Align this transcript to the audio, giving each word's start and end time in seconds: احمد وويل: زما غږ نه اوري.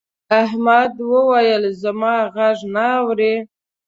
احمد 0.43 0.93
وويل: 1.11 1.63
زما 1.81 2.15
غږ 2.35 2.57
نه 2.73 2.85
اوري. 2.99 3.35